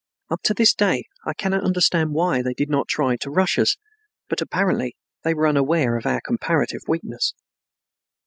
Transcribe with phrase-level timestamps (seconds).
[0.31, 3.77] Up to this day I cannot understand why they did not try to rush us,
[4.29, 7.35] but apparently they were unaware of our comparative weakness.